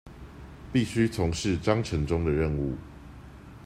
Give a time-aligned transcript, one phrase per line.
[0.73, 2.75] 必須從事章程中的任務